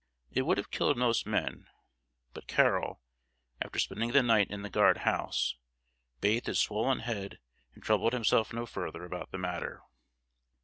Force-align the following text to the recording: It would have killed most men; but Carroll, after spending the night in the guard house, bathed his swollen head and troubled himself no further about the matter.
It 0.31 0.47
would 0.47 0.57
have 0.57 0.71
killed 0.71 0.97
most 0.97 1.27
men; 1.27 1.67
but 2.33 2.47
Carroll, 2.47 2.99
after 3.61 3.77
spending 3.77 4.13
the 4.13 4.23
night 4.23 4.49
in 4.49 4.63
the 4.63 4.69
guard 4.71 4.97
house, 4.97 5.57
bathed 6.21 6.47
his 6.47 6.57
swollen 6.57 7.01
head 7.01 7.37
and 7.75 7.83
troubled 7.83 8.13
himself 8.13 8.51
no 8.51 8.65
further 8.65 9.05
about 9.05 9.29
the 9.29 9.37
matter. 9.37 9.83